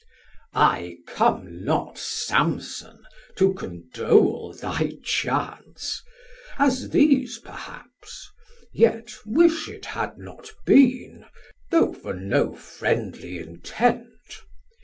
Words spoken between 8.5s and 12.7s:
yet wish it had not been, Though for no